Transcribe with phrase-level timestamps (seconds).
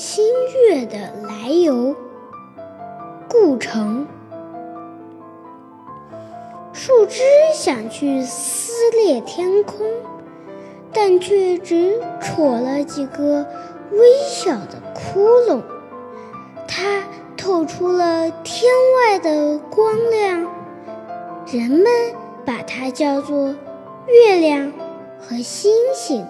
[0.00, 0.24] 新
[0.68, 0.96] 月的
[1.26, 1.96] 来由，
[3.28, 4.06] 故城
[6.72, 7.20] 树枝
[7.52, 9.88] 想去撕裂天空，
[10.92, 13.44] 但却只戳了几个
[13.90, 13.98] 微
[14.28, 15.62] 小的窟窿，
[16.68, 17.02] 它
[17.36, 20.46] 透出了天外的光亮，
[21.46, 21.86] 人们
[22.46, 23.48] 把它叫做
[24.06, 24.72] 月亮
[25.18, 26.24] 和星星。